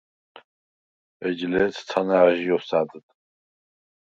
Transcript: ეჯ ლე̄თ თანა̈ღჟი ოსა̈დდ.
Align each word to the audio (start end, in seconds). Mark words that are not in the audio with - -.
ეჯ 1.27 1.39
ლე̄თ 1.51 1.75
თანა̈ღჟი 1.87 2.49
ოსა̈დდ. 2.55 3.05